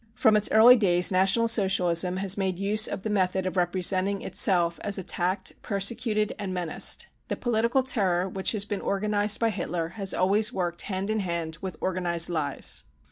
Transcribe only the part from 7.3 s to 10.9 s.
political terror which has been organised by Hitler has always worked